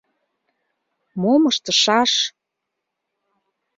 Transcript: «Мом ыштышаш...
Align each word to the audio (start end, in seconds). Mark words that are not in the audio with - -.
«Мом 1.21 1.41
ыштышаш... 1.51 2.11